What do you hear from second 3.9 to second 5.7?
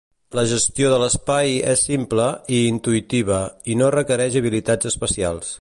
requereix habilitats especials.